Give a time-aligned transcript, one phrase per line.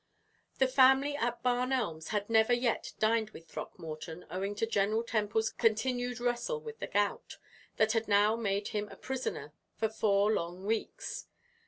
[0.57, 5.51] The family at Barn Elms had never yet dined with Throckmorton, owing to General Temple's
[5.51, 7.37] continued wrestle with the gout,
[7.77, 11.27] that had now made him a prisoner for four long weeks.